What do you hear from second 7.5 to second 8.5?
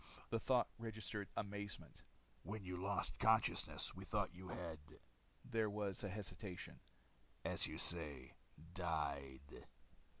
you say,